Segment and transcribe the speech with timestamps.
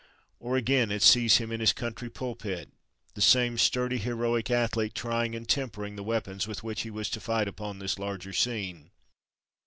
[0.39, 2.71] Or, again, it sees him in his country pulpit,
[3.13, 7.21] the same sturdy, heroic athlete, trying and tempering the weapons with which he was to
[7.21, 8.89] fight upon this larger scene.